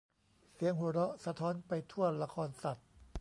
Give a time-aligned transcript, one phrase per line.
[0.53, 2.87] เสียงหัวเราะสะท้อนไปทั่วละครสัตว์